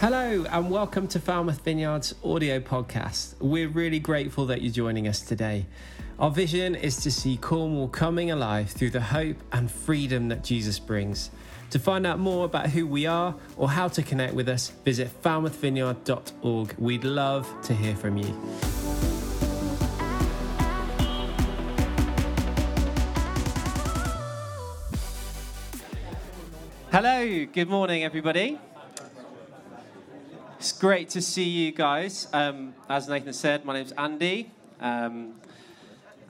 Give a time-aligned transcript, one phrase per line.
[0.00, 3.34] Hello, and welcome to Falmouth Vineyards audio podcast.
[3.40, 5.66] We're really grateful that you're joining us today.
[6.20, 10.78] Our vision is to see Cornwall coming alive through the hope and freedom that Jesus
[10.78, 11.32] brings.
[11.70, 15.10] To find out more about who we are or how to connect with us, visit
[15.20, 16.74] falmouthvineyard.org.
[16.78, 18.32] We'd love to hear from you.
[26.92, 28.60] Hello, good morning, everybody.
[30.58, 32.26] It's great to see you guys.
[32.32, 34.50] Um, as Nathan said, my name's Andy,
[34.80, 35.34] um,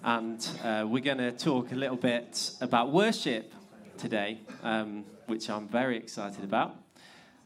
[0.04, 3.54] and uh, we're going to talk a little bit about worship
[3.96, 6.77] today, um, which I'm very excited about.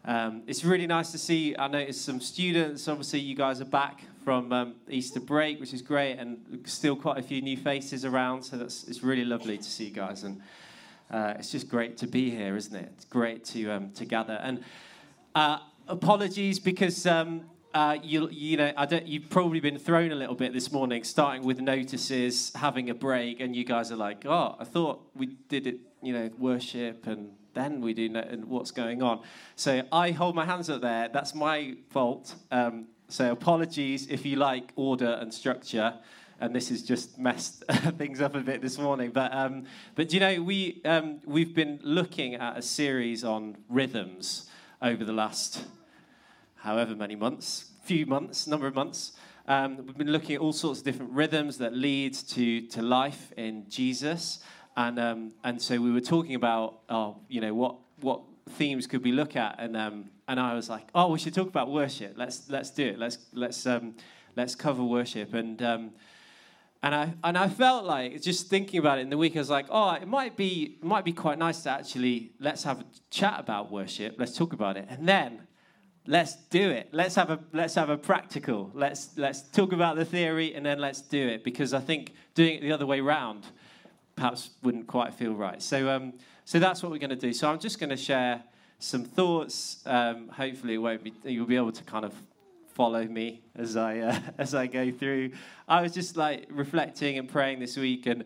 [0.05, 1.55] Um, it's really nice to see.
[1.57, 2.89] I noticed some students.
[2.89, 7.17] Obviously, you guys are back from um, Easter break, which is great, and still quite
[7.17, 8.43] a few new faces around.
[8.43, 10.41] So that's it's really lovely to see you guys, and
[11.13, 12.91] uh, it's just great to be here, isn't it?
[12.97, 14.65] It's great to um, to gather and.
[15.35, 15.59] Uh,
[15.89, 17.43] apologies because um,
[17.75, 18.73] uh, you, you know
[19.05, 23.41] you've probably been thrown a little bit this morning, starting with notices, having a break,
[23.41, 27.33] and you guys are like, "Oh, I thought we did it, you know, worship, and
[27.55, 29.23] then we do know and what's going on."
[29.57, 31.09] So I hold my hands up there.
[31.09, 32.35] That's my fault.
[32.51, 35.95] Um, so apologies if you like order and structure.
[36.41, 37.63] And this has just messed
[37.99, 41.79] things up a bit this morning, but um, but you know we um, we've been
[41.85, 44.51] looking at a series on rhythms,
[44.83, 45.65] over the last
[46.57, 49.13] however many months, few months, number of months.
[49.47, 53.33] Um, we've been looking at all sorts of different rhythms that lead to, to life
[53.37, 54.41] in Jesus.
[54.77, 59.05] And, um, and so we were talking about, oh, you know, what, what themes could
[59.05, 59.57] we look at?
[59.59, 62.15] And, um, and I was like, oh, we should talk about worship.
[62.17, 62.99] Let's, let's do it.
[62.99, 63.95] Let's, let's, um,
[64.37, 65.35] let's cover worship.
[65.35, 65.91] And, um,
[66.83, 69.51] and I and I felt like just thinking about it in the week, I was
[69.51, 72.85] like, oh, it might be it might be quite nice to actually let's have a
[73.11, 74.17] chat about worship.
[74.19, 75.47] Let's talk about it, and then
[76.07, 76.89] let's do it.
[76.93, 78.71] Let's have a let's have a practical.
[78.75, 82.57] Let's let's talk about the theory, and then let's do it because I think doing
[82.57, 83.47] it the other way round
[84.17, 85.63] perhaps wouldn't quite feel right.
[85.63, 86.15] So um
[86.45, 87.33] so that's what we're going to do.
[87.33, 88.43] So I'm just going to share
[88.79, 89.83] some thoughts.
[89.87, 92.13] Um, hopefully, it won't be you'll be able to kind of
[92.75, 95.33] follow me as I uh, as I go through.
[95.69, 98.25] I was just like reflecting and praying this week, and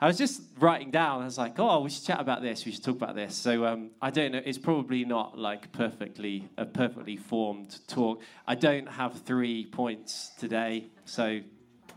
[0.00, 1.22] I was just writing down.
[1.22, 2.64] I was like, "Oh, we should chat about this.
[2.66, 4.42] We should talk about this." So um, I don't know.
[4.44, 8.20] It's probably not like perfectly a perfectly formed talk.
[8.46, 11.40] I don't have three points today, so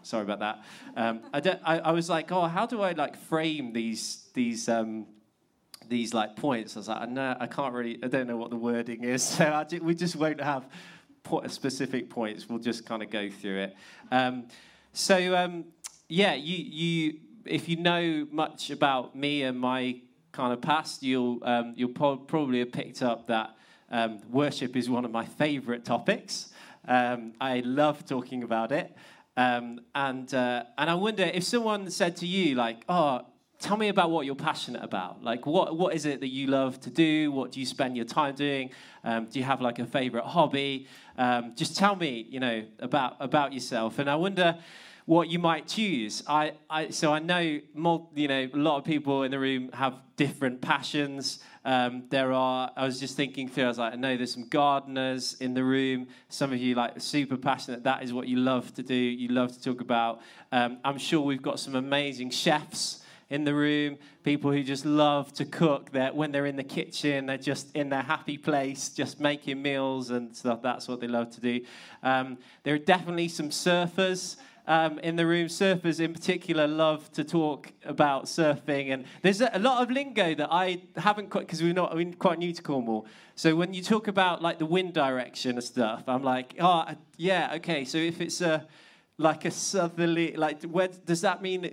[0.04, 0.64] sorry about that.
[0.96, 4.70] Um, I, don't, I, I was like, "Oh, how do I like frame these these?"
[4.70, 5.08] Um,
[5.90, 6.76] these like points.
[6.76, 8.00] I was like, no, I can't really.
[8.04, 10.68] I don't know what the wording is, so I, we just won't have
[11.48, 12.50] specific points.
[12.50, 13.76] We'll just kind of go through it.
[14.12, 14.48] Um,
[14.94, 15.66] so um,
[16.08, 21.40] yeah, you you if you know much about me and my kind of past, you'll
[21.44, 23.56] um, you'll pro- probably have picked up that
[23.92, 26.50] um, worship is one of my favourite topics.
[26.88, 28.96] Um, I love talking about it.
[29.38, 33.22] Um, and uh, and I wonder if someone said to you like, "Oh,
[33.60, 35.22] tell me about what you're passionate about.
[35.22, 37.32] Like, what, what is it that you love to do?
[37.32, 38.72] What do you spend your time doing?
[39.04, 40.88] Um, do you have like a favorite hobby?
[41.18, 44.00] Um, just tell me, you know, about, about yourself.
[44.00, 44.58] And I wonder
[45.06, 46.24] what you might choose.
[46.28, 49.96] I, I, so I know, you know, a lot of people in the room have
[50.16, 51.40] different passions.
[51.66, 54.48] Um, there are, I was just thinking through, I was like, I know there's some
[54.48, 56.08] gardeners in the room.
[56.30, 57.84] Some of you like super passionate.
[57.84, 58.96] That is what you love to do.
[58.96, 60.22] You love to talk about.
[60.52, 62.99] Um, I'm sure we've got some amazing chefs
[63.30, 65.92] in the room, people who just love to cook.
[65.92, 70.10] That when they're in the kitchen, they're just in their happy place, just making meals
[70.10, 70.62] and stuff.
[70.62, 71.62] That's what they love to do.
[72.04, 74.38] Um, there are definitely some surfers.
[74.68, 75.48] Um, in the room.
[75.48, 80.36] Surfers, in particular, love to talk about surfing, and there's a, a lot of lingo
[80.36, 83.08] that I haven't quite because we're not we're quite new to Cornwall.
[83.34, 86.86] So when you talk about like the wind direction and stuff, I'm like, oh
[87.18, 87.84] yeah, okay.
[87.84, 88.68] So if it's a
[89.20, 91.66] like a southerly like where does that mean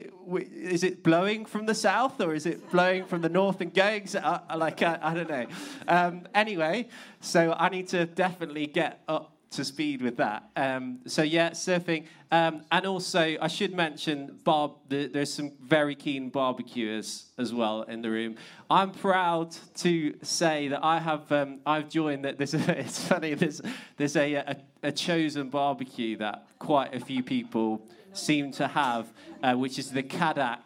[0.52, 4.04] is it blowing from the south or is it blowing from the north and going
[4.16, 5.46] uh, like I, I, don't know.
[5.86, 6.88] Um, anyway
[7.20, 10.44] so i need to definitely get up to speed with that.
[10.55, 14.76] Um, so yeah, surfing, um, and also I should mention Bob.
[14.88, 18.37] The, there's some very keen barbecuers as well in the room.
[18.70, 22.41] I'm proud to say that I have um, I've joined that.
[22.41, 23.35] A, it's funny.
[23.35, 23.61] There's
[23.97, 27.82] there's a, a, a chosen barbecue that quite a few people
[28.18, 30.58] seem to have, uh, which is the Cadac.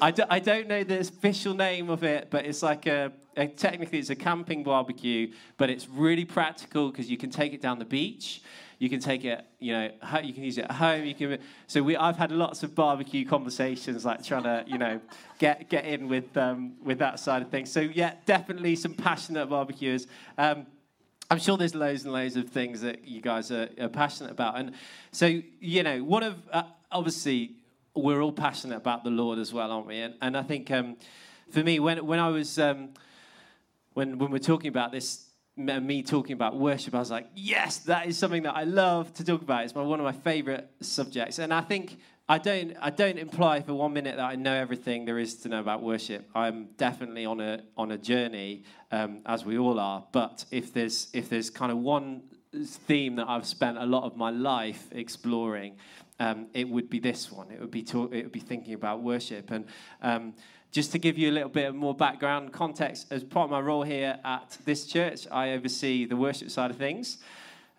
[0.00, 3.46] I d- I don't know the official name of it, but it's like a, a
[3.46, 7.78] technically it's a camping barbecue, but it's really practical because you can take it down
[7.78, 8.42] the beach.
[8.78, 9.90] You can take it, you know,
[10.24, 11.04] you can use it at home.
[11.04, 11.38] You can.
[11.68, 15.00] So we, I've had lots of barbecue conversations, like trying to, you know,
[15.38, 17.70] get get in with um, with that side of things.
[17.70, 20.08] So yeah, definitely some passionate barbecuers.
[20.36, 20.66] Um,
[21.32, 24.58] I'm sure there's loads and loads of things that you guys are, are passionate about.
[24.58, 24.72] And
[25.12, 27.52] so, you know, one of, uh, obviously,
[27.94, 29.98] we're all passionate about the Lord as well, aren't we?
[29.98, 30.98] And, and I think um,
[31.50, 32.90] for me, when, when I was, um,
[33.94, 35.24] when, when we're talking about this,
[35.56, 39.24] me talking about worship, I was like, yes, that is something that I love to
[39.24, 39.64] talk about.
[39.64, 41.38] It's my, one of my favorite subjects.
[41.38, 41.96] And I think
[42.32, 45.50] I don't, I don't imply for one minute that I know everything there is to
[45.50, 46.30] know about worship.
[46.34, 50.02] I'm definitely on a, on a journey, um, as we all are.
[50.12, 52.22] But if there's, if there's kind of one
[52.64, 55.76] theme that I've spent a lot of my life exploring,
[56.20, 57.50] um, it would be this one.
[57.50, 59.50] It would be, talk, it would be thinking about worship.
[59.50, 59.66] And
[60.00, 60.32] um,
[60.70, 63.82] just to give you a little bit more background context, as part of my role
[63.82, 67.18] here at this church, I oversee the worship side of things,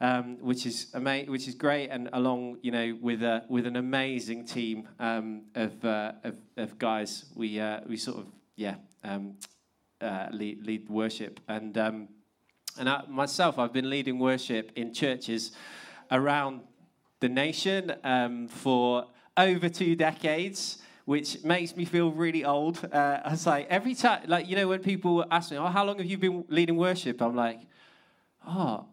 [0.03, 3.77] um, which is ama- which is great, and along you know with a, with an
[3.77, 8.27] amazing team um, of, uh, of, of guys, we uh, we sort of
[8.57, 9.35] yeah um,
[10.01, 12.09] uh, lead, lead worship, and um,
[12.77, 15.53] and I, myself, I've been leading worship in churches
[16.11, 16.61] around
[17.21, 19.07] the nation um, for
[19.37, 22.79] over two decades which makes me feel really old.
[22.89, 25.83] Uh, I was like, every time, like, you know, when people ask me, oh, how
[25.83, 27.21] long have you been leading worship?
[27.21, 27.59] I'm like,
[28.47, 28.85] oh,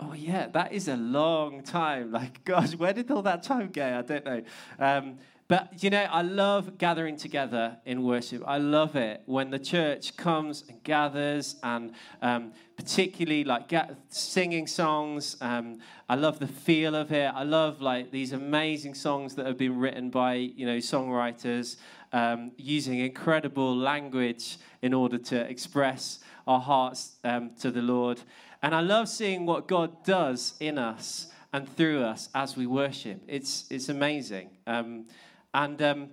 [0.00, 2.12] oh yeah, that is a long time.
[2.18, 3.98] Like, gosh, where did all that time go?
[3.98, 4.42] I don't know.
[4.78, 5.18] Um,
[5.48, 8.42] but you know, I love gathering together in worship.
[8.46, 13.72] I love it when the church comes and gathers, and um, particularly like
[14.10, 15.38] singing songs.
[15.40, 17.32] Um, I love the feel of it.
[17.34, 21.76] I love like these amazing songs that have been written by you know songwriters
[22.12, 28.20] um, using incredible language in order to express our hearts um, to the Lord.
[28.62, 33.22] And I love seeing what God does in us and through us as we worship.
[33.28, 34.50] It's it's amazing.
[34.66, 35.06] Um,
[35.54, 36.10] and um,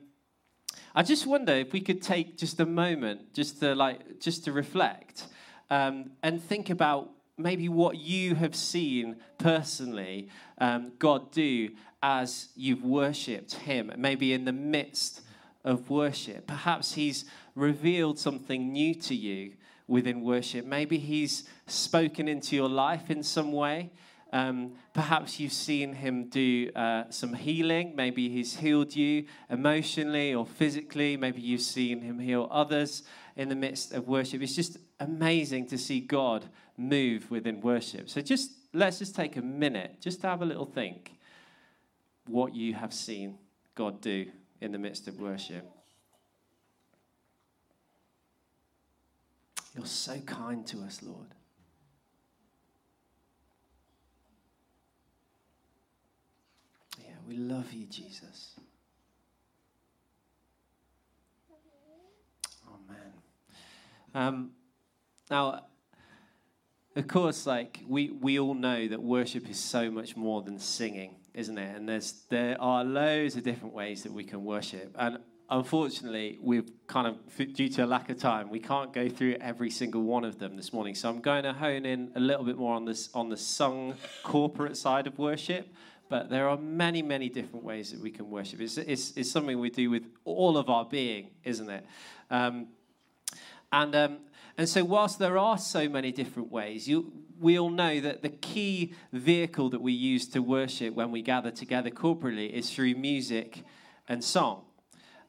[0.93, 4.51] I just wonder if we could take just a moment, just to like, just to
[4.51, 5.25] reflect,
[5.69, 11.71] um, and think about maybe what you have seen personally um, God do
[12.01, 13.91] as you've worshipped Him.
[13.97, 15.21] Maybe in the midst
[15.63, 17.25] of worship, perhaps He's
[17.55, 19.53] revealed something new to you
[19.87, 20.65] within worship.
[20.65, 23.91] Maybe He's spoken into your life in some way.
[24.35, 27.95] Um, perhaps you've seen him do uh, some healing.
[27.95, 31.15] Maybe he's healed you emotionally or physically.
[31.15, 33.03] Maybe you've seen him heal others
[33.37, 34.41] in the midst of worship.
[34.41, 36.45] It's just amazing to see God
[36.75, 38.09] move within worship.
[38.09, 41.13] So just let's just take a minute just to have a little think
[42.27, 43.37] what you have seen
[43.75, 44.25] God do
[44.59, 45.74] in the midst of worship.
[49.75, 51.27] You're so kind to us, Lord.
[56.99, 58.55] Yeah, we love you, Jesus.
[62.67, 63.13] Amen.
[64.13, 64.51] Um,
[65.29, 65.65] now,
[66.95, 71.15] of course, like we, we all know that worship is so much more than singing,
[71.33, 71.75] isn't it?
[71.75, 74.95] And there's there are loads of different ways that we can worship.
[74.97, 75.19] And
[75.49, 79.69] unfortunately, we've kind of due to a lack of time, we can't go through every
[79.69, 80.95] single one of them this morning.
[80.95, 83.95] So I'm going to hone in a little bit more on this on the sung
[84.23, 85.67] corporate side of worship.
[86.07, 88.61] But there are many, many different ways that we can worship.
[88.61, 91.83] It's, it's, it's something we do with all of our being, isn't it?
[92.29, 92.67] Um,
[93.71, 94.17] and, um,
[94.57, 98.29] and so, whilst there are so many different ways, you, we all know that the
[98.29, 103.63] key vehicle that we use to worship when we gather together corporately is through music
[104.07, 104.61] and song.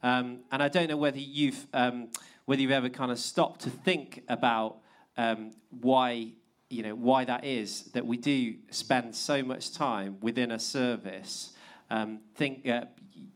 [0.03, 2.09] Um, and I don't know whether you've, um,
[2.45, 4.79] whether you've ever kind of stopped to think about
[5.17, 6.33] um, why
[6.69, 11.53] you know why that is that we do spend so much time within a service
[11.91, 12.87] um, think uh,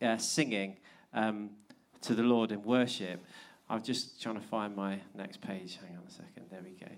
[0.02, 0.76] uh, singing
[1.14, 1.50] um,
[2.02, 3.24] to the Lord in worship.
[3.68, 5.78] I'm just trying to find my next page.
[5.80, 6.46] Hang on a second.
[6.50, 6.90] There we go.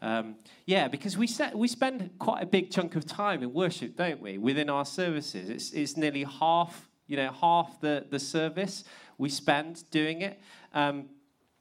[0.00, 3.96] Um, yeah, because we set, we spend quite a big chunk of time in worship,
[3.96, 4.38] don't we?
[4.38, 6.88] Within our services, it's it's nearly half.
[7.08, 8.84] You know, half the the service
[9.20, 10.40] we spend doing it.
[10.74, 11.10] Um,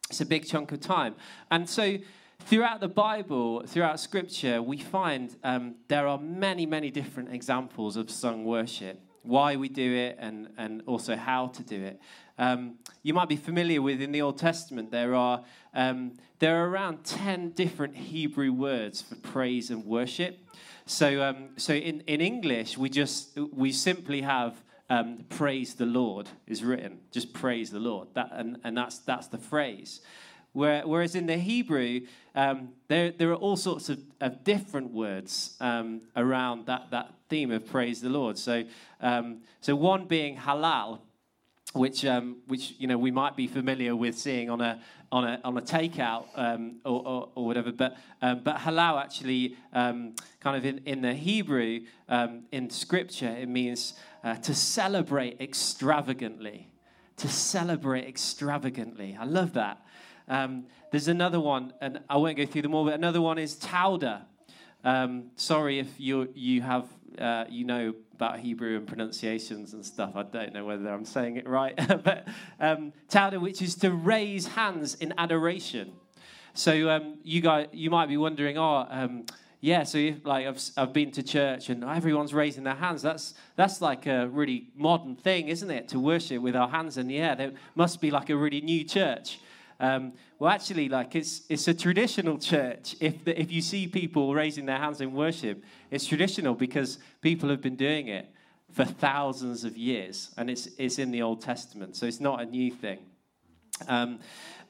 [0.09, 1.13] it's a big chunk of time,
[1.51, 1.97] and so
[2.45, 8.09] Throughout the Bible, throughout Scripture, we find um, there are many, many different examples of
[8.09, 12.01] sung worship, why we do it, and, and also how to do it.
[12.39, 15.43] Um, you might be familiar with in the Old Testament, there are,
[15.75, 20.39] um, there are around 10 different Hebrew words for praise and worship.
[20.87, 26.29] So, um, so in, in English, we just we simply have um, praise the Lord
[26.47, 26.99] is written.
[27.11, 28.07] Just praise the Lord.
[28.13, 30.01] That, and, and that's, that's the phrase.
[30.53, 32.01] Whereas in the Hebrew,
[32.33, 37.51] um, there, there are all sorts of, of different words um, around that, that theme
[37.51, 38.37] of praise the Lord.
[38.37, 38.63] So,
[38.99, 40.99] um, so one being halal,
[41.73, 44.81] which um, which you know we might be familiar with seeing on a
[45.11, 47.71] on a on a takeout um, or, or, or, whatever.
[47.71, 53.29] But um, but halal actually um, kind of in, in the Hebrew um, in Scripture
[53.29, 53.93] it means
[54.23, 56.71] uh, to celebrate extravagantly,
[57.17, 59.17] to celebrate extravagantly.
[59.19, 59.81] I love that.
[60.27, 62.85] Um, there's another one, and I won't go through them all.
[62.85, 64.23] But another one is tauda.
[65.35, 70.11] sorry if you you have uh, you know about Hebrew and pronunciations and stuff.
[70.15, 72.27] I don't know whether I'm saying it right, but
[72.59, 75.93] um, tauda, which is to raise hands in adoration.
[76.53, 79.25] So um, you guys, you might be wondering, oh, um,
[79.61, 79.83] yeah.
[79.83, 83.01] So if, like I've, I've been to church and everyone's raising their hands.
[83.01, 85.89] That's that's like a really modern thing, isn't it?
[85.89, 87.35] To worship with our hands in the air.
[87.35, 89.39] There must be like a really new church.
[89.81, 92.95] Um, well, actually, like it's it's a traditional church.
[92.99, 97.49] If the, if you see people raising their hands in worship, it's traditional because people
[97.49, 98.29] have been doing it
[98.71, 102.45] for thousands of years, and it's it's in the Old Testament, so it's not a
[102.45, 102.99] new thing.
[103.87, 104.19] Um,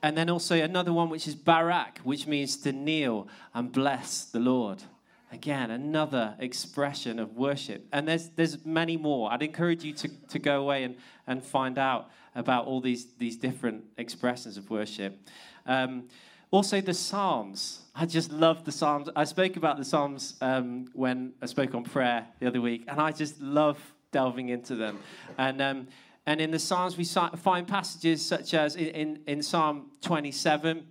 [0.02, 4.40] and then also another one which is barak, which means to kneel and bless the
[4.40, 4.84] Lord.
[5.32, 7.86] Again, another expression of worship.
[7.92, 9.32] And there's, there's many more.
[9.32, 10.96] I'd encourage you to, to go away and,
[11.28, 15.20] and find out about all these, these different expressions of worship.
[15.66, 16.06] Um,
[16.50, 17.82] also, the Psalms.
[17.94, 19.08] I just love the Psalms.
[19.16, 23.00] I spoke about the Psalms um, when I spoke on prayer the other week, and
[23.00, 23.78] I just love
[24.12, 24.98] delving into them.
[25.38, 25.88] And, um,
[26.30, 30.86] and in the Psalms, we find passages such as in, in, in Psalm 27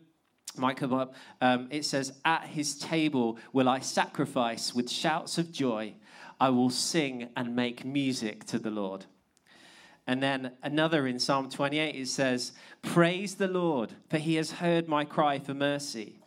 [0.57, 1.15] might come up.
[1.41, 5.95] Um, it says, At his table will I sacrifice with shouts of joy.
[6.41, 9.05] I will sing and make music to the Lord.
[10.09, 12.51] And then another in Psalm 28, it says,
[12.83, 16.19] Praise the Lord, for he has heard my cry for mercy.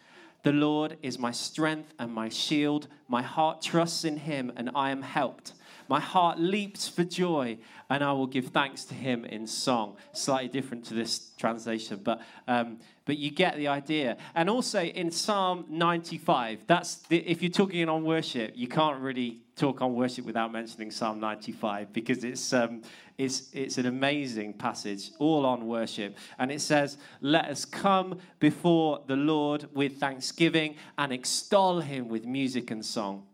[0.43, 2.87] The Lord is my strength and my shield.
[3.09, 5.51] My heart trusts in him, and I am helped.
[5.91, 7.57] My heart leaps for joy,
[7.89, 9.97] and I will give thanks to him in song.
[10.13, 14.15] Slightly different to this translation, but, um, but you get the idea.
[14.33, 19.41] And also in Psalm 95, that's the, if you're talking on worship, you can't really
[19.57, 22.83] talk on worship without mentioning Psalm 95 because it's, um,
[23.17, 26.15] it's, it's an amazing passage, all on worship.
[26.39, 32.23] And it says, Let us come before the Lord with thanksgiving and extol him with
[32.23, 33.25] music and song.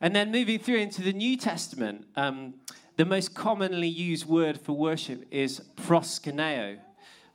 [0.00, 2.54] And then moving through into the New Testament, um,
[2.96, 6.78] the most commonly used word for worship is proskuneo,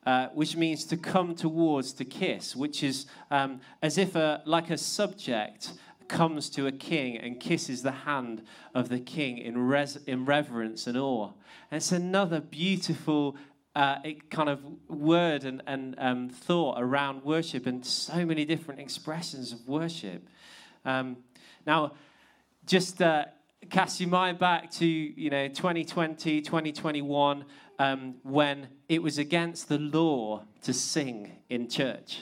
[0.06, 4.70] uh, which means to come towards, to kiss, which is um, as if a, like
[4.70, 5.74] a subject
[6.08, 8.44] comes to a king and kisses the hand
[8.74, 11.32] of the king in, res- in reverence and awe.
[11.72, 13.36] And it's another beautiful
[13.76, 13.98] uh,
[14.30, 19.68] kind of word and, and um, thought around worship and so many different expressions of
[19.68, 20.28] worship.
[20.86, 21.18] Um,
[21.66, 21.94] now,
[22.66, 23.26] just uh,
[23.70, 27.46] cast your mind back to you know 2020 2021
[27.78, 32.22] um, when it was against the law to sing in church.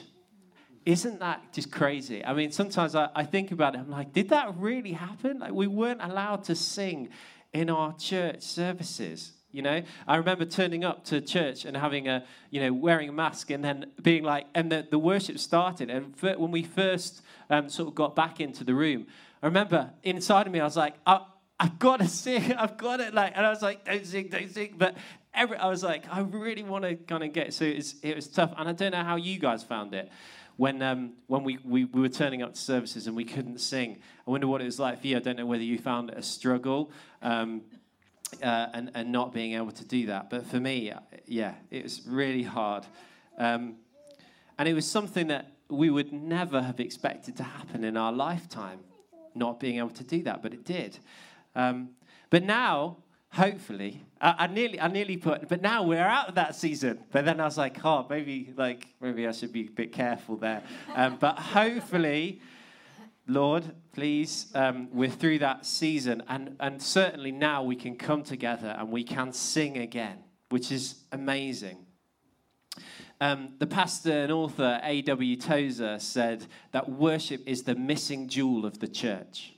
[0.84, 2.24] Isn't that just crazy?
[2.24, 5.38] I mean sometimes I, I think about it i'm like did that really happen?
[5.38, 7.08] Like we weren't allowed to sing
[7.52, 9.82] in our church services you know?
[10.08, 13.64] I remember turning up to church and having a you know wearing a mask and
[13.64, 17.94] then being like and the, the worship started and when we first um, sort of
[17.94, 19.06] got back into the room
[19.44, 21.20] I remember inside of me, I was like, I,
[21.60, 22.54] I've got to sing.
[22.58, 23.12] I've got it.
[23.12, 24.76] Like, and I was like, don't sing, don't sing.
[24.78, 24.96] But
[25.34, 27.52] every, I was like, I really want to kind of get.
[27.52, 28.54] So it was, it was tough.
[28.56, 30.10] And I don't know how you guys found it
[30.56, 33.98] when um, when we, we, we were turning up to services and we couldn't sing.
[34.26, 35.18] I wonder what it was like for you.
[35.18, 36.90] I don't know whether you found it a struggle.
[37.20, 37.64] Um,
[38.42, 40.30] uh, and, and not being able to do that.
[40.30, 40.90] But for me,
[41.26, 42.84] yeah, it was really hard.
[43.36, 43.76] Um,
[44.58, 48.80] and it was something that we would never have expected to happen in our lifetime
[49.34, 50.98] not being able to do that, but it did.
[51.54, 51.90] Um,
[52.30, 52.98] but now,
[53.30, 57.00] hopefully, I, I, nearly, I nearly put, but now we're out of that season.
[57.12, 60.36] But then I was like, oh, maybe, like, maybe I should be a bit careful
[60.36, 60.62] there.
[60.94, 62.40] Um, but hopefully,
[63.26, 68.76] Lord, please, um, we're through that season, and and certainly now we can come together
[68.78, 70.18] and we can sing again,
[70.50, 71.78] which is amazing.
[73.20, 75.36] Um, the pastor and author A.W.
[75.36, 79.54] Tozer said that worship is the missing jewel of the church.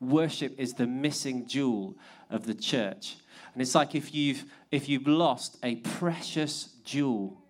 [0.00, 1.96] Worship is the missing jewel
[2.30, 3.16] of the church.
[3.52, 7.42] And it's like if you've, if you've lost a precious jewel,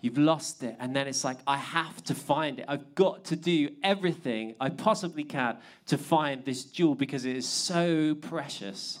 [0.00, 0.76] you've lost it.
[0.78, 2.64] And then it's like, I have to find it.
[2.68, 7.48] I've got to do everything I possibly can to find this jewel because it is
[7.48, 9.00] so precious.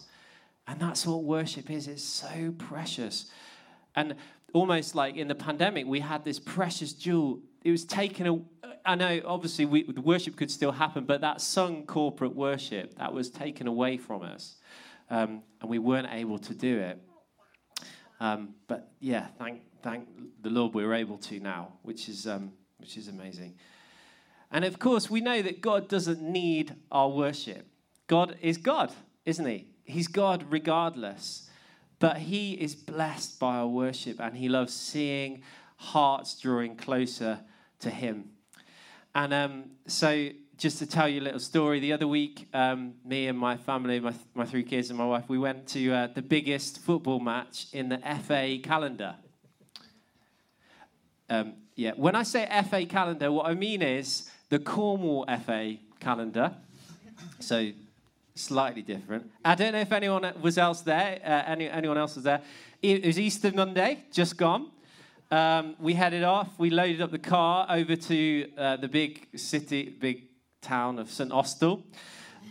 [0.66, 3.30] And that's what worship is it's so precious.
[3.96, 4.14] And
[4.52, 7.40] almost like in the pandemic, we had this precious jewel.
[7.62, 8.26] It was taken.
[8.26, 8.40] A,
[8.84, 13.12] I know, obviously, we, the worship could still happen, but that sung corporate worship that
[13.12, 14.56] was taken away from us,
[15.10, 16.98] um, and we weren't able to do it.
[18.20, 20.08] Um, but yeah, thank, thank
[20.42, 23.54] the Lord we are able to now, which is, um, which is amazing.
[24.50, 27.66] And of course, we know that God doesn't need our worship.
[28.06, 28.92] God is God,
[29.24, 29.68] isn't He?
[29.84, 31.49] He's God regardless.
[32.00, 35.42] But He is blessed by our worship and He loves seeing
[35.76, 37.40] hearts drawing closer
[37.78, 38.30] to Him.
[39.14, 43.28] And um, so, just to tell you a little story, the other week, um, me
[43.28, 46.22] and my family, my, my three kids and my wife, we went to uh, the
[46.22, 49.14] biggest football match in the FA calendar.
[51.30, 56.54] Um, yeah, when I say FA calendar, what I mean is the Cornwall FA calendar.
[57.38, 57.70] So
[58.40, 59.30] slightly different.
[59.44, 61.20] I don't know if anyone was else there.
[61.24, 62.42] Uh, any, anyone else was there?
[62.82, 64.70] It was Easter Monday, just gone.
[65.30, 66.48] Um, we headed off.
[66.58, 70.24] We loaded up the car over to uh, the big city, big
[70.60, 71.84] town of St Austell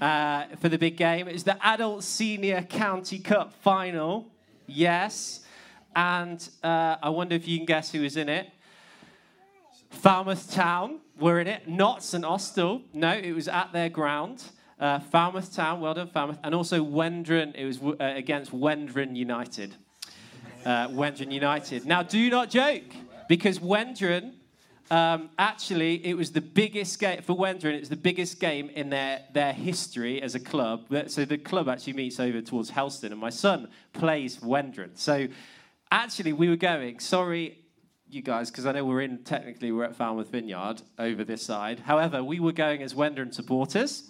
[0.02, 1.28] uh, for the big game.
[1.28, 4.28] It was the Adult Senior County Cup final.
[4.68, 5.42] Yes.
[5.96, 8.50] And uh, I wonder if you can guess who was in it.
[9.90, 12.82] Falmouth Town were in it, not St Austell.
[12.94, 14.44] No, it was at their ground.
[14.80, 16.38] Uh, Falmouth Town, well done, Falmouth.
[16.44, 19.76] And also Wendron, it was uh, against Wendron United.
[20.66, 21.86] Uh, Wendron United.
[21.86, 22.84] Now, do not joke,
[23.28, 24.36] because Wendron,
[24.90, 28.90] um, actually, it was the biggest game, for Wendron, it was the biggest game in
[28.90, 30.86] their, their history as a club.
[31.08, 34.92] So the club actually meets over towards Helston, and my son plays Wendron.
[34.98, 35.28] So
[35.92, 37.58] actually, we were going, sorry,
[38.10, 41.80] you guys, because I know we're in, technically, we're at Falmouth Vineyard over this side.
[41.82, 44.10] However, we were going as Wendron supporters.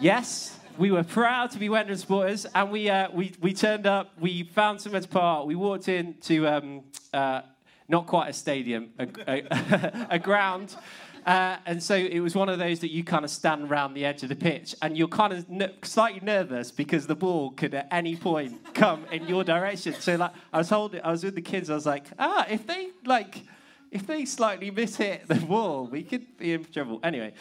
[0.00, 4.12] Yes, we were proud to be Wendron supporters, and we, uh, we, we turned up,
[4.20, 6.82] we found somewhere to park, we walked into um,
[7.14, 7.42] uh,
[7.88, 10.76] not quite a stadium, a, a, a ground.
[11.24, 14.04] Uh, and so it was one of those that you kind of stand around the
[14.04, 15.44] edge of the pitch and you're kind of
[15.82, 19.92] slightly nervous because the ball could at any point come in your direction.
[19.94, 21.68] So like I was holding, I was with the kids.
[21.68, 23.42] I was like, ah, if they like,
[23.90, 27.00] if they slightly miss hit the ball, we could be in trouble.
[27.02, 27.32] Anyway.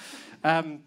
[0.44, 0.80] Um,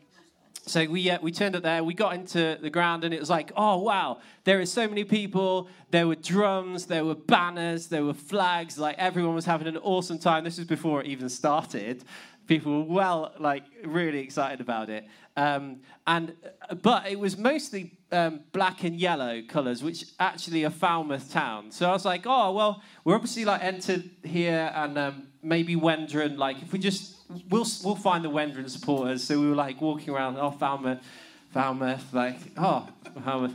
[0.69, 3.31] so we, uh, we turned up there, we got into the ground, and it was
[3.31, 5.69] like, oh, wow, there are so many people.
[5.91, 8.79] There were drums, there were banners, there were flags.
[8.79, 10.45] Like, everyone was having an awesome time.
[10.45, 12.05] This was before it even started
[12.49, 15.07] people were well, like, really excited about it.
[15.37, 16.35] Um, and
[16.83, 21.71] but it was mostly um, black and yellow colours, which actually are Falmouth town.
[21.71, 26.39] So I was like, oh well, we're obviously like entered here, and um, maybe Wendron.
[26.39, 27.18] Like, if we just
[27.49, 29.23] we'll we'll find the Wendron supporters.
[29.25, 31.01] So we were like walking around, oh Falmouth,
[31.53, 32.89] Falmouth, like oh
[33.25, 33.55] Falmouth.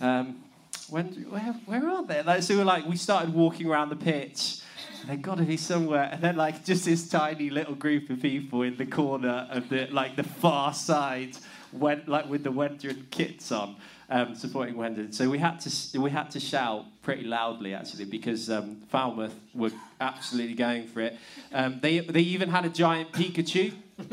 [0.00, 0.42] Um,
[0.88, 2.22] when, where, where are they?
[2.22, 4.60] Like, so we were like, we started walking around the pitch,
[5.06, 6.08] they've got to be somewhere.
[6.12, 9.86] And then like just this tiny little group of people in the corner of the
[9.90, 11.36] like the far side
[11.72, 13.76] went like with the Wendron kits on.
[14.08, 18.48] Um, supporting Wendron, so we had to we had to shout pretty loudly actually because
[18.48, 21.16] um, Falmouth were absolutely going for it.
[21.52, 23.72] Um, they they even had a giant Pikachu.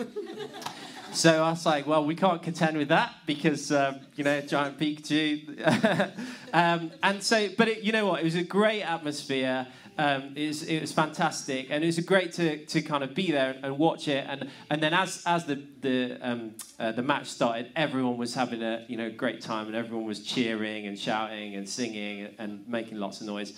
[1.14, 4.80] So I was like, well, we can't contend with that because, um, you know, giant
[4.80, 6.12] Pikachu.
[6.54, 8.22] um, and so, but it, you know what?
[8.22, 9.68] It was a great atmosphere.
[9.98, 13.32] Um, it, was, it was fantastic, and it was great to, to kind of be
[13.32, 14.26] there and watch it.
[14.28, 18.64] And, and then as, as the the um, uh, the match started, everyone was having
[18.64, 22.98] a you know great time, and everyone was cheering and shouting and singing and making
[22.98, 23.54] lots of noise.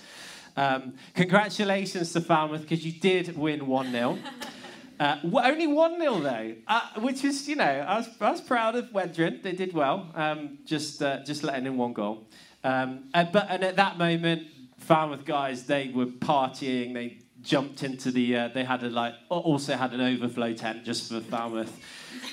[0.57, 4.17] Um, congratulations to Falmouth because you did win one 0
[4.99, 8.75] uh, only 1 0 though, uh, which is, you know, I was, I was proud
[8.75, 9.43] of Wendron.
[9.43, 12.27] They did well, um, just, uh, just letting in one goal.
[12.63, 14.47] Um, and, but, and at that moment,
[14.85, 16.93] Falmouth guys, they were partying.
[16.93, 18.35] They jumped into the.
[18.35, 21.75] Uh, they had a like also had an overflow tent just for Falmouth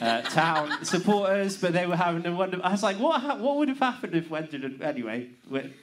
[0.01, 2.61] uh, town supporters, but they were having a wonder.
[2.63, 3.23] I was like, what?
[3.23, 4.63] Ha- what would have happened if Wendron?
[4.63, 5.31] Had, anyway,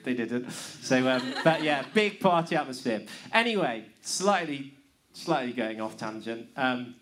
[0.04, 0.50] they didn't.
[0.52, 3.02] So, um, but yeah, big party atmosphere.
[3.32, 4.74] Anyway, slightly,
[5.12, 6.48] slightly going off tangent.
[6.56, 6.94] Um,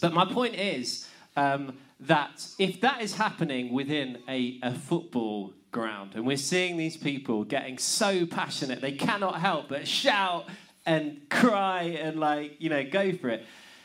[0.00, 6.12] but my point is um, that if that is happening within a, a football ground.
[6.14, 10.46] And we're seeing these people getting so passionate, they cannot help but shout
[10.86, 13.44] and cry and, like, you know, go for it.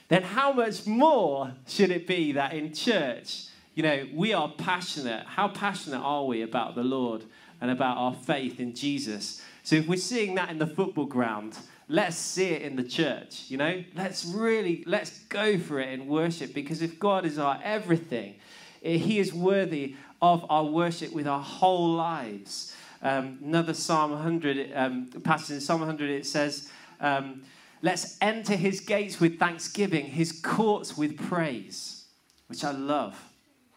[0.09, 3.45] Then how much more should it be that in church,
[3.75, 5.25] you know, we are passionate?
[5.25, 7.23] How passionate are we about the Lord
[7.59, 9.41] and about our faith in Jesus?
[9.63, 11.57] So if we're seeing that in the football ground,
[11.89, 13.83] let's see it in the church, you know?
[13.95, 18.35] Let's really, let's go for it in worship because if God is our everything,
[18.81, 22.75] he is worthy of our worship with our whole lives.
[23.01, 27.43] Um, another Psalm 100 um, passage in Psalm 100 it says, um,
[27.81, 32.05] "Let's enter His gates with thanksgiving, His courts with praise,"
[32.47, 33.21] which I love.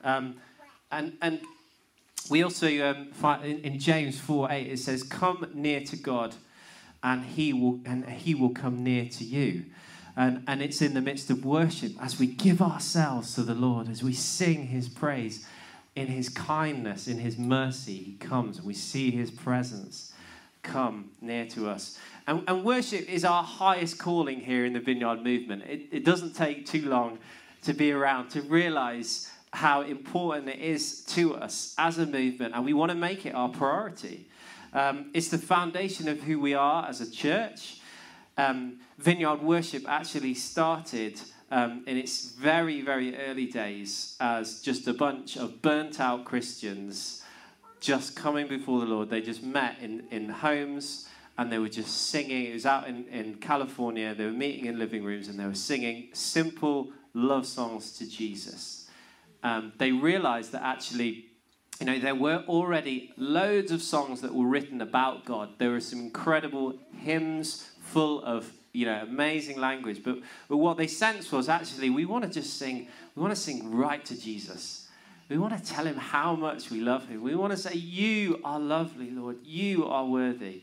[0.03, 0.37] Um,
[0.90, 1.40] and and
[2.31, 6.35] we also um, find in, in, James 4 8 it says, "Come near to God."
[7.03, 9.64] and he will and he will come near to you.
[10.16, 13.88] And, and it's in the midst of worship as we give ourselves to the Lord,
[13.88, 15.46] as we sing his praise,
[15.96, 20.12] in his kindness, in his mercy, he comes and we see his presence
[20.62, 21.98] come near to us.
[22.26, 25.64] And, and worship is our highest calling here in the Vineyard Movement.
[25.64, 27.18] It, it doesn't take too long
[27.62, 32.64] to be around to realize how important it is to us as a movement, and
[32.64, 34.29] we want to make it our priority.
[34.72, 37.81] Um, it's the foundation of who we are as a church.
[38.37, 44.94] Um, Vineyard Worship actually started um, in its very, very early days as just a
[44.94, 47.22] bunch of burnt out Christians
[47.80, 49.10] just coming before the Lord.
[49.10, 52.46] They just met in, in homes and they were just singing.
[52.46, 54.14] It was out in, in California.
[54.14, 58.88] They were meeting in living rooms and they were singing simple love songs to Jesus.
[59.42, 61.26] Um, they realized that actually,
[61.80, 65.58] you know, there were already loads of songs that were written about God.
[65.58, 70.02] There were some incredible hymns full of you know amazing language.
[70.04, 73.40] But but what they sensed was actually we want to just sing we want to
[73.40, 74.88] sing right to jesus.
[75.28, 77.22] We want to tell him how much we love him.
[77.22, 79.38] We want to say you are lovely lord.
[79.44, 80.62] You are worthy.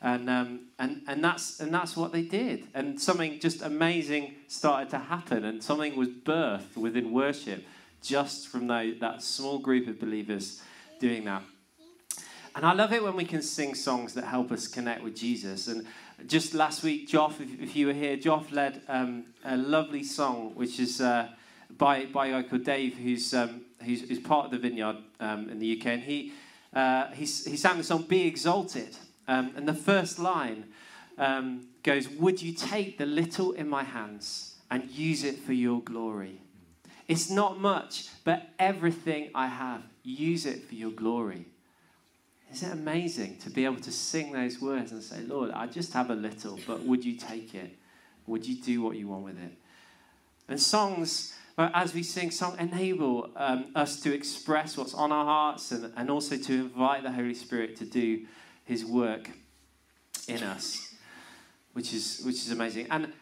[0.00, 2.68] And um, and and that's and that's what they did.
[2.74, 5.44] And something just amazing started to happen.
[5.44, 7.64] And something was birthed within worship
[8.02, 10.62] just from those, that small group of believers
[11.00, 11.42] doing that.
[12.54, 15.68] And I love it when we can sing songs that help us connect with Jesus.
[15.68, 15.86] And
[16.26, 20.52] just last week, Joff, if, if you were here, Joff led um, a lovely song,
[20.54, 21.28] which is uh,
[21.76, 25.48] by, by a guy called Dave, who's, um, who's, who's, part of the Vineyard um,
[25.48, 25.86] in the UK.
[25.86, 26.32] And he,
[26.74, 28.96] uh, he, he sang the song Be Exalted.
[29.26, 30.64] Um, and the first line
[31.18, 35.80] um, goes, Would you take the little in my hands and use it for your
[35.82, 36.40] glory?
[37.06, 41.46] It's not much, but everything I have, use it for your glory.
[42.52, 45.92] Isn't it amazing to be able to sing those words and say, Lord, I just
[45.92, 47.76] have a little, but would you take it?
[48.26, 49.52] Would you do what you want with it?
[50.48, 55.72] And songs, as we sing, song enable um, us to express what's on our hearts
[55.72, 58.24] and, and also to invite the Holy Spirit to do
[58.64, 59.30] his work
[60.26, 60.94] in us,
[61.74, 62.86] which is, which is amazing.
[62.90, 63.12] And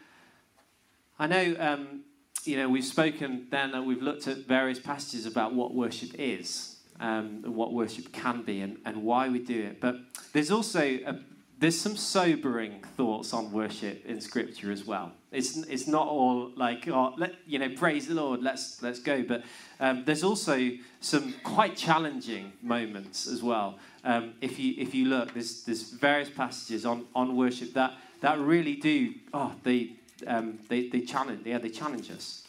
[1.19, 2.03] I know, um,
[2.45, 6.76] you know, we've spoken then and we've looked at various passages about what worship is
[6.99, 9.79] um, what worship can be and, and why we do it.
[9.79, 9.97] But
[10.33, 11.19] there's also a,
[11.59, 15.11] there's some sobering thoughts on worship in Scripture as well.
[15.31, 19.23] It's it's not all like oh, let, you know praise the Lord, let's let's go.
[19.23, 19.43] But
[19.79, 23.79] um, there's also some quite challenging moments as well.
[24.03, 28.39] Um, if you if you look, there's there's various passages on on worship that that
[28.39, 29.93] really do oh they
[30.25, 32.43] um, they they challenge yeah they challenge us.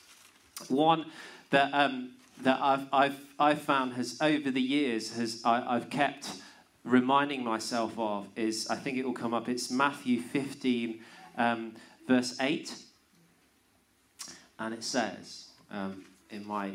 [0.69, 1.07] One
[1.51, 2.11] that um,
[2.43, 6.31] that I've, I've, I've found has over the years has I, I've kept
[6.85, 9.49] reminding myself of is I think it will come up.
[9.49, 11.01] It's Matthew 15,
[11.37, 11.73] um,
[12.07, 12.75] verse 8.
[14.59, 16.73] And it says um, in my,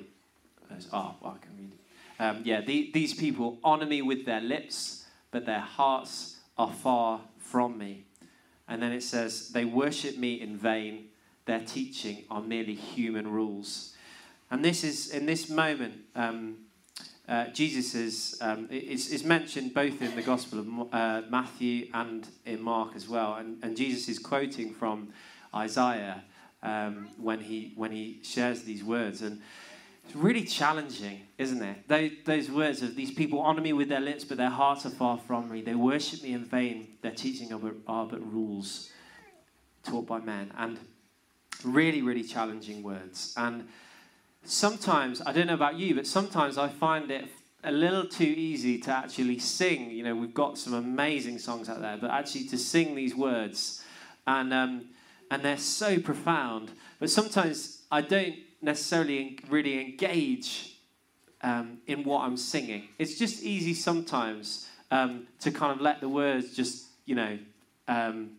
[0.92, 1.80] oh, well, I can read it.
[2.20, 7.22] Um, yeah, the, these people honor me with their lips, but their hearts are far
[7.40, 8.06] from me.
[8.68, 11.06] And then it says, they worship me in vain.
[11.46, 13.93] Their teaching are merely human rules.
[14.54, 16.58] And this is, in this moment, um,
[17.28, 22.28] uh, Jesus is, um, is, is, mentioned both in the Gospel of uh, Matthew and
[22.46, 23.34] in Mark as well.
[23.34, 25.12] And, and Jesus is quoting from
[25.56, 26.24] Isaiah
[26.62, 29.24] um, when, he, when he shares these words.
[29.24, 29.42] And
[30.06, 31.88] it's really challenging, isn't it?
[31.88, 34.92] Those, those words of these people honor me with their lips, but their hearts are
[34.92, 35.64] far from me.
[35.64, 36.90] They worship me in vain.
[37.02, 38.92] Their teaching are but, are but rules
[39.84, 40.52] taught by men.
[40.56, 40.78] And
[41.64, 43.34] really, really challenging words.
[43.36, 43.68] And
[44.46, 47.26] sometimes, I don't know about you, but sometimes I find it
[47.64, 49.90] a little too easy to actually sing.
[49.90, 53.84] You know, we've got some amazing songs out there, but actually to sing these words,
[54.28, 54.86] and um,
[55.32, 56.72] and they're so profound.
[57.00, 60.78] But sometimes I don't necessarily really engage
[61.42, 62.90] um, in what I'm singing.
[62.98, 67.38] It's just easy sometimes um, to kind of let the words just, you know,
[67.88, 68.32] um,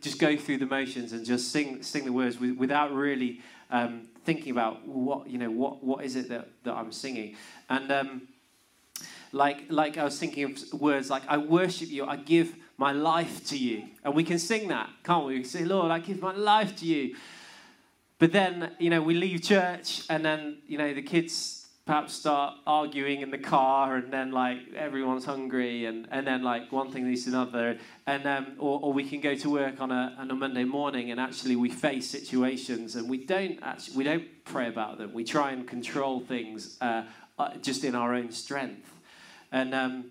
[0.00, 4.52] just go through the motions and just sing sing the words without really um, thinking
[4.52, 7.36] about what you know what what is it that, that I'm singing,
[7.68, 8.28] and um,
[9.32, 13.46] like like I was thinking of words like I worship you, I give my life
[13.48, 15.38] to you, and we can sing that, can't we?
[15.38, 17.16] We say, Lord, I give my life to you.
[18.18, 22.54] But then you know we leave church, and then you know the kids perhaps start
[22.66, 27.04] arguing in the car and then like everyone's hungry and, and then like one thing
[27.04, 27.78] leads to another.
[28.06, 31.10] And um, or, or we can go to work on a, on a monday morning
[31.10, 35.12] and actually we face situations and we don't actually we don't pray about them.
[35.12, 37.04] We try and control things uh,
[37.38, 38.90] uh, just in our own strength.
[39.52, 40.10] And um,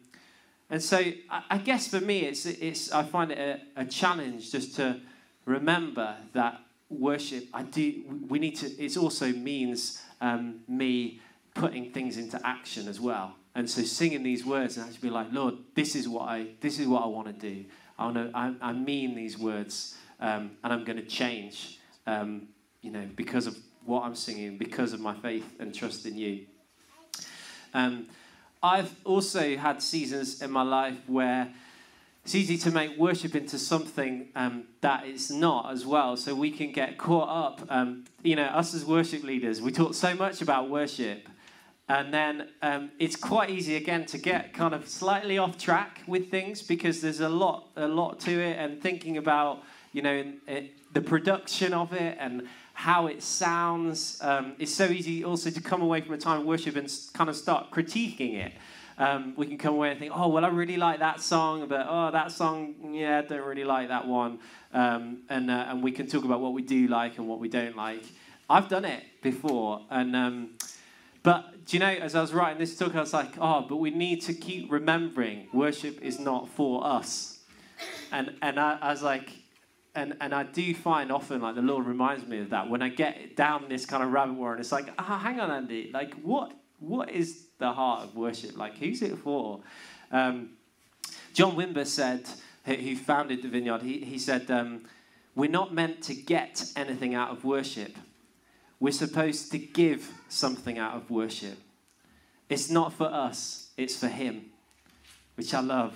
[0.70, 4.52] and so I, I, guess for me, it's, it's, I find it a, a challenge
[4.52, 5.00] just to
[5.46, 11.20] remember that worship, I do, we need to, it also means um, me
[11.54, 13.36] putting things into action as well.
[13.56, 16.80] And so singing these words and actually be like, Lord, this is what I, this
[16.80, 17.66] is what I want to do.
[17.98, 22.48] I, wanna, I, I mean these words um, and I'm going to change, um,
[22.82, 26.46] you know, because of what I'm singing, because of my faith and trust in you.
[27.74, 28.08] Um,
[28.62, 31.54] I've also had seasons in my life where
[32.24, 36.16] it's easy to make worship into something um, that it's not as well.
[36.16, 37.68] So we can get caught up.
[37.70, 41.28] Um, you know, us as worship leaders, we talk so much about worship.
[41.90, 46.32] And then um, it's quite easy again to get kind of slightly off track with
[46.32, 50.72] things because there's a lot, a lot to it, and thinking about you know it,
[50.94, 54.18] the production of it and how it sounds.
[54.22, 57.30] Um, it's so easy also to come away from a time of worship and kind
[57.30, 58.54] of start critiquing it.
[58.98, 61.86] Um, we can come away and think, oh, well, I really like that song, but
[61.90, 64.40] oh, that song, yeah, I don't really like that one.
[64.72, 67.50] Um, and, uh, and we can talk about what we do like and what we
[67.50, 68.04] don't like.
[68.50, 69.82] I've done it before.
[69.90, 70.50] And, um,
[71.24, 73.78] but do you know, as I was writing this talk, I was like, oh, but
[73.78, 77.40] we need to keep remembering worship is not for us.
[78.12, 79.30] And, and I, I was like,
[79.96, 82.90] and, and I do find often like the Lord reminds me of that when I
[82.90, 84.60] get down this kind of rabbit warren.
[84.60, 85.92] It's like, ah, hang on, Andy.
[85.94, 88.58] Like, what what is the heart of worship?
[88.58, 89.62] Like, who's it for?
[90.12, 90.50] Um,
[91.34, 92.28] John Wimber said,
[92.66, 94.86] who founded the Vineyard, he, he said, um,
[95.34, 97.98] We're not meant to get anything out of worship.
[98.80, 101.58] We're supposed to give something out of worship.
[102.50, 104.46] It's not for us, it's for Him,
[105.36, 105.94] which I love.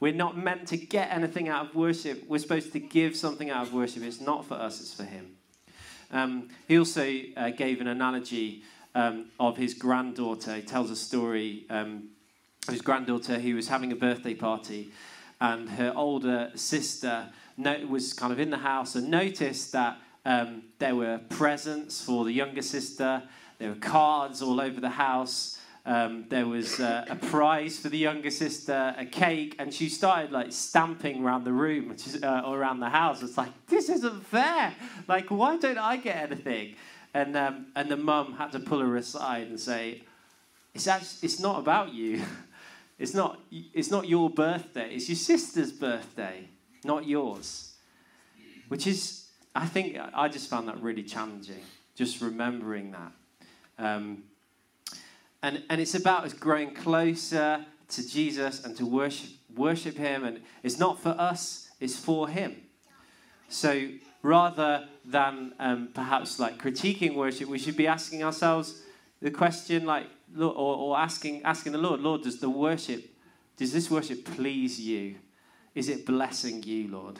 [0.00, 2.24] We're not meant to get anything out of worship.
[2.28, 4.02] We're supposed to give something out of worship.
[4.02, 5.36] It's not for us, it's for Him.
[6.10, 8.62] Um, he also uh, gave an analogy
[8.94, 10.56] um, of his granddaughter.
[10.56, 12.10] He tells a story um,
[12.68, 14.92] of his granddaughter who was having a birthday party,
[15.40, 17.28] and her older sister
[17.88, 22.32] was kind of in the house and noticed that um, there were presents for the
[22.32, 23.22] younger sister,
[23.58, 25.58] there were cards all over the house.
[25.86, 30.32] Um, there was uh, a prize for the younger sister, a cake, and she started
[30.32, 33.22] like stamping around the room, uh, around the house.
[33.22, 34.74] It's like this isn't fair.
[35.06, 36.76] Like, why don't I get anything?
[37.12, 40.02] And um, and the mum had to pull her aside and say,
[40.72, 42.22] "It's actually, it's not about you.
[42.96, 44.94] It's not it's not your birthday.
[44.94, 46.48] It's your sister's birthday,
[46.84, 47.74] not yours."
[48.68, 51.60] Which is, I think, I just found that really challenging.
[51.96, 53.10] Just remembering that.
[53.78, 54.24] Um,
[55.42, 60.24] and, and it's about us growing closer to Jesus and to worship, worship Him.
[60.24, 62.56] And it's not for us, it's for Him.
[63.48, 63.88] So
[64.22, 68.82] rather than um, perhaps like critiquing worship, we should be asking ourselves
[69.20, 70.06] the question like,
[70.38, 73.04] or, or asking, asking the Lord, Lord, does the worship,
[73.56, 75.16] does this worship please you?
[75.74, 77.18] Is it blessing you, Lord?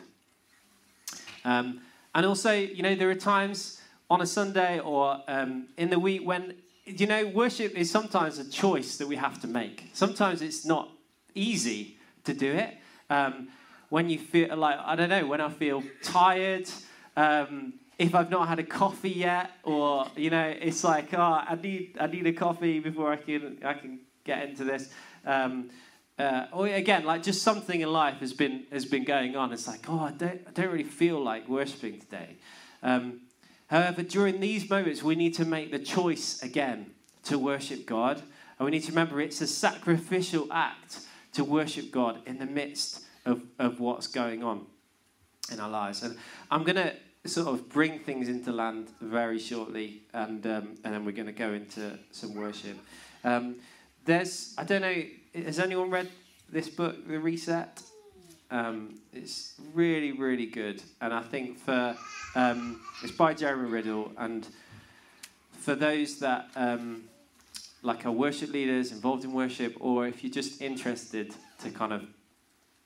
[1.44, 1.80] Um,
[2.14, 3.80] and also, you know, there are times
[4.14, 6.54] on a Sunday or um, in the week when
[6.86, 9.90] you know, worship is sometimes a choice that we have to make.
[9.92, 10.90] Sometimes it's not
[11.34, 12.76] easy to do it.
[13.10, 13.48] Um,
[13.88, 16.68] when you feel like, I don't know, when I feel tired,
[17.16, 21.56] um, if I've not had a coffee yet, or you know, it's like, oh, I
[21.60, 24.90] need, I need a coffee before I can, I can get into this.
[25.24, 25.70] Um,
[26.18, 29.52] uh, or again, like just something in life has been has been going on.
[29.52, 32.36] It's like, oh, I don't, I don't really feel like worshiping today.
[32.82, 33.22] Um,
[33.74, 36.92] However, during these moments, we need to make the choice again
[37.24, 38.22] to worship God.
[38.56, 41.00] And we need to remember it's a sacrificial act
[41.32, 44.66] to worship God in the midst of, of what's going on
[45.50, 46.04] in our lives.
[46.04, 46.16] And
[46.52, 46.94] I'm going to
[47.28, 51.32] sort of bring things into land very shortly, and, um, and then we're going to
[51.32, 52.78] go into some worship.
[53.24, 53.56] Um,
[54.04, 55.02] there's, I don't know,
[55.34, 56.08] has anyone read
[56.48, 57.82] this book, The Reset?
[58.54, 60.80] Um, it's really, really good.
[61.00, 61.96] And I think for
[62.36, 64.46] um, it's by Jeremy Riddle, and
[65.50, 67.02] for those that um,
[67.82, 72.04] like are worship leaders involved in worship, or if you're just interested to kind of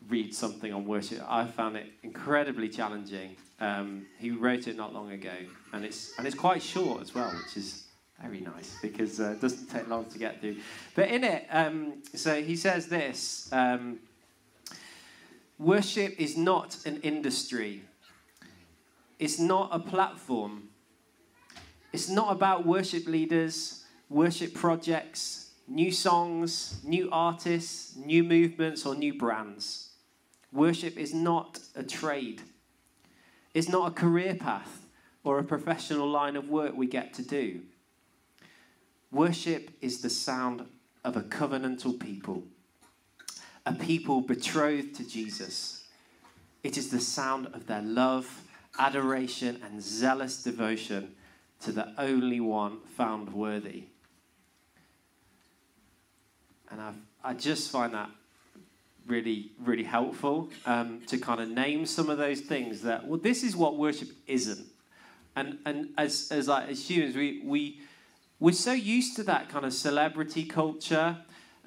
[0.08, 3.36] read something on worship, I found it incredibly challenging.
[3.60, 5.36] Um, he wrote it not long ago,
[5.74, 7.84] and it's and it's quite short as well, which is
[8.22, 10.56] very nice because uh, it doesn't take long to get through.
[10.94, 13.98] But in it, um, so he says this: um,
[15.58, 17.82] worship is not an industry.
[19.18, 20.68] It's not a platform.
[21.92, 29.14] It's not about worship leaders, worship projects, new songs, new artists, new movements, or new
[29.14, 29.90] brands.
[30.52, 32.42] Worship is not a trade.
[33.54, 34.86] It's not a career path
[35.24, 37.62] or a professional line of work we get to do.
[39.10, 40.66] Worship is the sound
[41.04, 42.44] of a covenantal people,
[43.68, 45.84] a people betrothed to Jesus.
[46.62, 48.42] It is the sound of their love,
[48.78, 51.14] adoration, and zealous devotion
[51.60, 53.84] to the only one found worthy.
[56.70, 58.10] And I've, I just find that
[59.06, 63.42] really, really helpful um, to kind of name some of those things that, well, this
[63.42, 64.66] is what worship isn't.
[65.36, 67.80] And, and as, as, like, as humans, we, we,
[68.40, 71.18] we're so used to that kind of celebrity culture,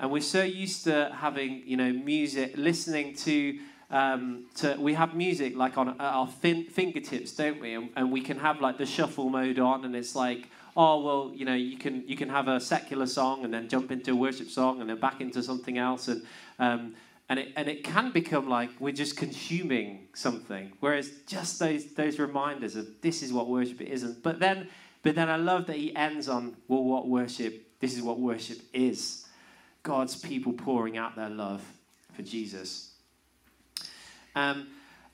[0.02, 3.60] and we're so used to having, you know, music, listening to,
[3.92, 7.76] um, to we have music like on our fin- fingertips, don't we?
[7.76, 11.32] And, and we can have like the shuffle mode on, and it's like, oh well
[11.36, 14.16] you know you can you can have a secular song and then jump into a
[14.16, 16.08] worship song and then back into something else.
[16.08, 16.24] And
[16.58, 16.96] um,
[17.30, 20.72] and it, and it can become like we're just consuming something.
[20.80, 24.24] Whereas just those those reminders of this is what worship isn't.
[24.24, 24.68] But then
[25.04, 28.60] but then i love that he ends on well what worship this is what worship
[28.74, 29.21] is
[29.84, 31.64] god's people pouring out their love
[32.14, 32.94] for jesus
[34.36, 34.68] um,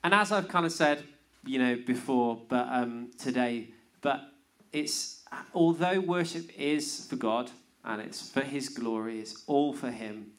[0.04, 1.02] and as i've kind of said
[1.44, 3.68] you know before but um, today
[4.00, 4.32] but
[4.72, 5.22] it's
[5.54, 7.50] although worship is for god
[7.84, 10.32] and it's for his glory it's all for him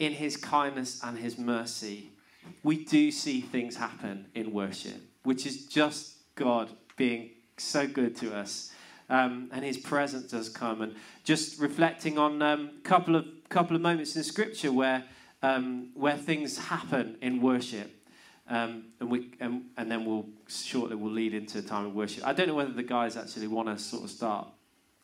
[0.00, 2.10] in his kindness and his mercy,
[2.64, 8.34] we do see things happen in worship, which is just God being so good to
[8.34, 8.72] us.
[9.10, 10.80] Um, and his presence does come.
[10.80, 10.94] And
[11.24, 15.04] just reflecting on a um, couple of couple of moments in Scripture where
[15.42, 17.90] um, where things happen in worship,
[18.48, 22.26] um, and we and, and then we'll shortly we'll lead into a time of worship.
[22.26, 24.48] I don't know whether the guys actually want to sort of start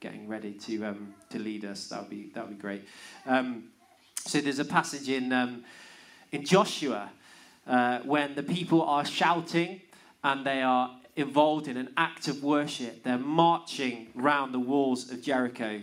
[0.01, 1.89] getting ready to um, to lead us.
[1.89, 2.85] That would be that would be great.
[3.27, 3.65] Um,
[4.19, 5.63] so there's a passage in,
[6.33, 7.13] in Joshua
[7.67, 9.81] uh, when the people are shouting
[10.25, 13.03] and they are involved in an act of worship.
[13.03, 15.81] They're marching round the walls of Jericho.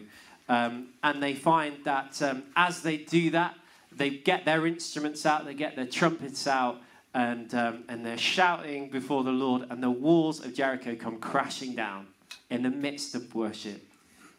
[0.48, 3.56] Um, and they find that um, as they do that,
[3.92, 6.78] they get their instruments out, they get their trumpets out,
[7.14, 11.76] and, um, and they're shouting before the Lord, and the walls of Jericho come crashing
[11.76, 12.08] down
[12.50, 13.84] in the midst of worship.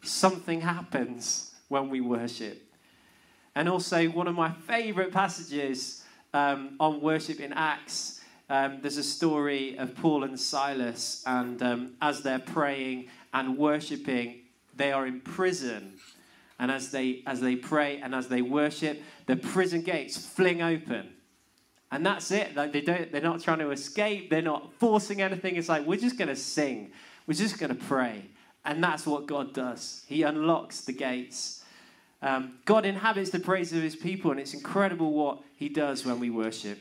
[0.03, 2.61] Something happens when we worship.
[3.55, 6.03] And also, one of my favorite passages
[6.33, 8.21] um, on worship in Acts.
[8.49, 14.41] Um, there's a story of Paul and Silas, and um, as they're praying and worshiping,
[14.75, 15.93] they are in prison.
[16.59, 21.09] And as they, as they pray and as they worship, the prison gates fling open.
[21.91, 22.55] And that's it.
[22.55, 24.29] Like they don't, they're not trying to escape.
[24.29, 25.57] They're not forcing anything.
[25.57, 26.91] It's like, we're just going to sing.
[27.27, 28.29] We're just going to pray.
[28.63, 30.03] And that's what God does.
[30.07, 31.65] He unlocks the gates
[32.25, 36.19] um, God inhabits the praise of his people, and it's incredible what he does when
[36.19, 36.79] we worship.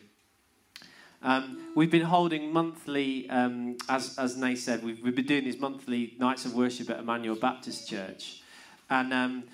[1.24, 5.58] Um, we've been holding monthly, um, as, as Nay said, we've, we've been doing these
[5.58, 8.42] monthly nights of worship at Emmanuel Baptist Church.
[8.90, 9.44] And, um,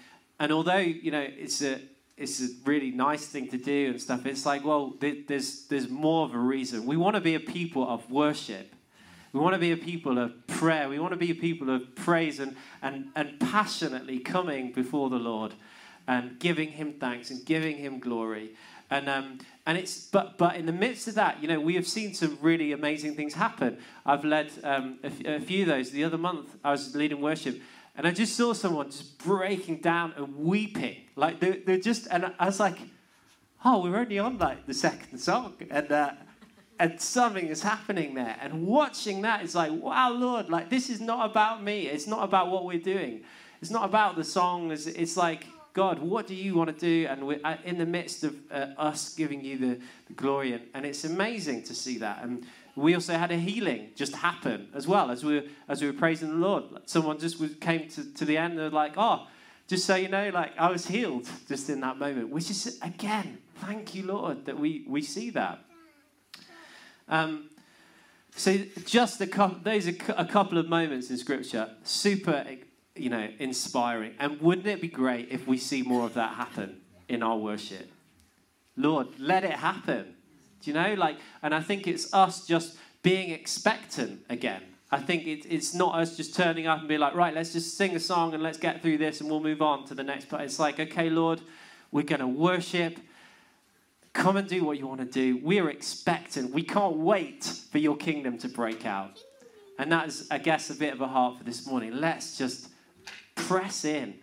[0.40, 1.80] and although, you know, it's a,
[2.16, 6.26] it's a really nice thing to do and stuff, it's like, well, there's, there's more
[6.26, 6.86] of a reason.
[6.86, 8.74] We want to be a people of worship.
[9.32, 10.88] We want to be a people of prayer.
[10.88, 15.20] We want to be a people of praise and, and, and passionately coming before the
[15.20, 15.54] Lord
[16.08, 18.56] and giving him thanks and giving him glory.
[18.90, 19.38] And, um,
[19.70, 22.36] and it's, but, but in the midst of that, you know, we have seen some
[22.42, 23.78] really amazing things happen.
[24.04, 25.92] I've led um, a, few of those.
[25.92, 27.60] The other month, I was leading worship,
[27.94, 30.96] and I just saw someone just breaking down and weeping.
[31.14, 32.78] Like, they're, they're just, and I was like,
[33.64, 35.54] oh, we're only on like the second song.
[35.70, 36.14] And, uh,
[36.80, 38.36] and something is happening there.
[38.40, 41.86] And watching that is like, wow, Lord, like, this is not about me.
[41.86, 43.22] It's not about what we're doing.
[43.62, 44.72] It's not about the song.
[44.72, 47.06] It's, it's like, God, what do you want to do?
[47.08, 50.52] And we're uh, in the midst of uh, us giving you the, the glory.
[50.52, 52.22] And, and, it's amazing to see that.
[52.22, 55.86] And we also had a healing just happen as well as we were, as we
[55.86, 56.64] were praising the Lord.
[56.86, 59.26] Someone just was, came to, to the end and like, oh,
[59.68, 63.38] just so you know, like I was healed just in that moment, which is, again,
[63.56, 65.60] thank you, Lord, that we, we see that.
[67.08, 67.50] Um,
[68.34, 72.44] so just a couple, those are a couple of moments in Scripture, super
[73.00, 74.14] you know, inspiring.
[74.18, 77.90] And wouldn't it be great if we see more of that happen in our worship?
[78.76, 80.14] Lord, let it happen.
[80.62, 80.94] Do you know?
[80.94, 84.62] Like, and I think it's us just being expectant again.
[84.92, 87.76] I think it, it's not us just turning up and be like, right, let's just
[87.76, 90.28] sing a song and let's get through this and we'll move on to the next
[90.28, 90.42] part.
[90.42, 91.40] It's like, okay, Lord,
[91.92, 92.98] we're going to worship.
[94.12, 95.38] Come and do what you want to do.
[95.42, 96.52] We're expectant.
[96.52, 99.22] We can't wait for your kingdom to break out.
[99.78, 101.92] And that is, I guess, a bit of a heart for this morning.
[101.92, 102.69] Let's just
[103.46, 104.14] press in.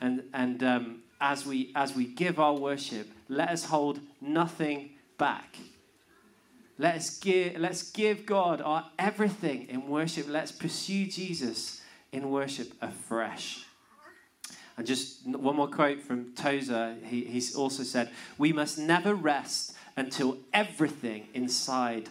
[0.00, 5.56] And, and um, as, we, as we give our worship, let us hold nothing back.
[6.78, 10.26] Let us give, let's give God our everything in worship.
[10.28, 11.80] Let's pursue Jesus
[12.10, 13.64] in worship afresh.
[14.76, 16.96] And just one more quote from Tozer.
[17.04, 22.08] He, he's also said, We must never rest until everything inside,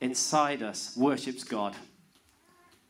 [0.00, 1.76] inside us worships God.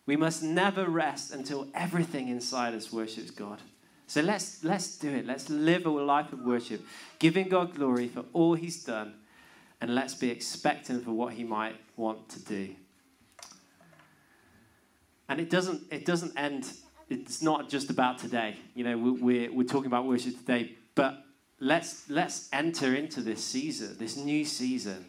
[0.06, 3.60] We must never rest until everything inside us worships God.
[4.06, 5.26] So let's, let's do it.
[5.26, 6.84] Let's live a life of worship,
[7.18, 9.14] giving God glory for all He's done,
[9.80, 12.74] and let's be expectant for what He might want to do.
[15.28, 16.70] And it doesn't, it doesn't end,
[17.08, 18.56] it's not just about today.
[18.74, 21.24] You know, we're, we're talking about worship today, but
[21.58, 25.06] let's, let's enter into this season, this new season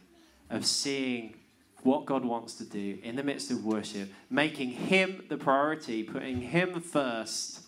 [0.49, 1.35] of seeing
[1.83, 6.41] what God wants to do in the midst of worship, making Him the priority, putting
[6.41, 7.61] Him first,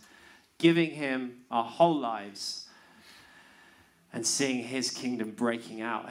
[0.57, 2.67] giving Him our whole lives,
[4.13, 6.09] and seeing His kingdom breaking out,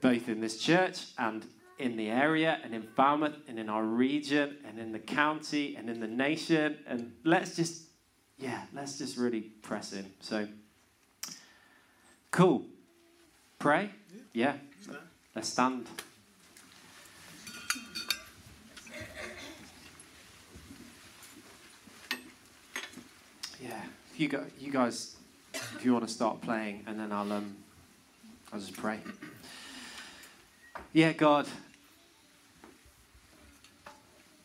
[0.00, 1.46] both in this church and
[1.78, 5.90] in the area, and in Falmouth, and in our region, and in the county, and
[5.90, 6.78] in the nation.
[6.86, 7.82] And let's just,
[8.38, 10.10] yeah, let's just really press in.
[10.20, 10.48] So,
[12.30, 12.64] cool.
[13.58, 13.90] Pray?
[14.32, 14.54] Yeah.
[15.34, 15.86] Let's stand.
[23.60, 23.80] Yeah,
[24.16, 25.16] you, go, you guys,
[25.54, 27.56] if you want to start playing, and then I'll um,
[28.52, 28.98] I'll just pray.
[30.92, 31.46] Yeah, God,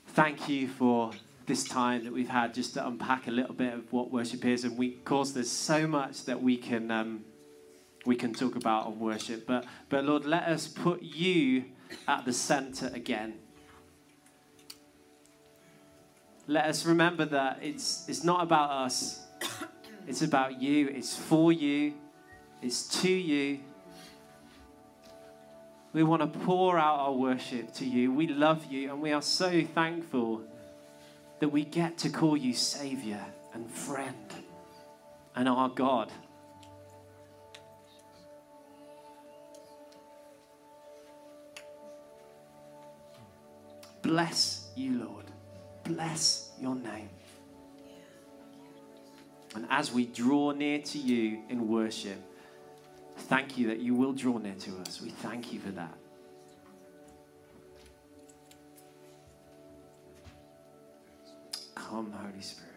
[0.09, 1.11] thank you for
[1.45, 4.63] this time that we've had just to unpack a little bit of what worship is,
[4.63, 7.25] and we, of course, there's so much that we can um,
[8.05, 11.65] we can talk about on worship, but but Lord, let us put you
[12.07, 13.33] at the center again
[16.47, 19.21] let us remember that it's, it's not about us,
[20.07, 21.93] it's about you, it's for you,
[22.61, 23.59] it's to you.
[25.93, 28.13] We want to pour out our worship to you.
[28.13, 30.41] We love you, and we are so thankful
[31.39, 33.23] that we get to call you Savior
[33.53, 34.15] and friend
[35.35, 36.11] and our God.
[44.01, 45.30] Bless you, Lord
[45.83, 47.09] bless your name.
[49.55, 52.19] And as we draw near to you in worship,
[53.17, 55.01] thank you that you will draw near to us.
[55.01, 55.97] We thank you for that.
[61.75, 62.70] Come, Holy Spirit.